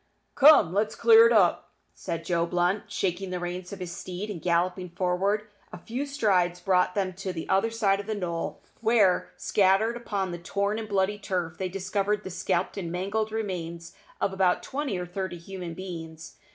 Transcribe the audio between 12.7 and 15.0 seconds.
and mangled remains of about twenty